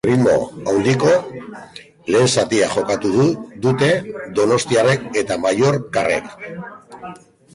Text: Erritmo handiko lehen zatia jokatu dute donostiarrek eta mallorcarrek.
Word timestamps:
Erritmo 0.03 0.69
handiko 0.71 1.11
lehen 2.15 2.29
zatia 2.37 2.69
jokatu 2.77 3.11
dute 3.67 3.91
donostiarrek 4.39 5.05
eta 5.23 5.37
mallorcarrek. 5.45 6.33